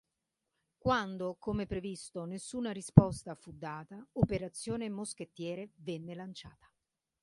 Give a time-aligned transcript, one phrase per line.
[0.79, 6.67] Quando, come previsto, nessuna risposta fu data, operazione Moschettiere venne lanciata.